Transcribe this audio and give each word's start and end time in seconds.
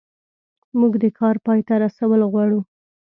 موږ 0.79 0.93
د 1.03 1.05
کار 1.19 1.35
پای 1.45 1.59
ته 1.67 1.73
رسول 1.83 2.21
غواړو. 2.31 2.59